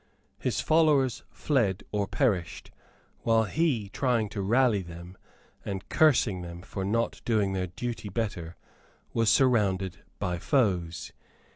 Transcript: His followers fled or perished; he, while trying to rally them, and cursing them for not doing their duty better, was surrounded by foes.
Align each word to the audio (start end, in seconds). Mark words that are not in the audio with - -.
His 0.39 0.61
followers 0.61 1.21
fled 1.29 1.83
or 1.91 2.07
perished; 2.07 2.71
he, 2.73 2.81
while 3.23 3.89
trying 3.93 4.29
to 4.29 4.41
rally 4.41 4.81
them, 4.81 5.15
and 5.63 5.87
cursing 5.89 6.41
them 6.41 6.63
for 6.63 6.83
not 6.83 7.21
doing 7.23 7.53
their 7.53 7.67
duty 7.67 8.09
better, 8.09 8.55
was 9.13 9.29
surrounded 9.29 9.97
by 10.17 10.39
foes. 10.39 11.11